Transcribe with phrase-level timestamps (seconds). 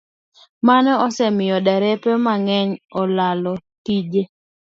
[0.67, 2.69] Mano osemiyo derepe mang'eny
[3.01, 3.53] olalo
[3.83, 4.21] tije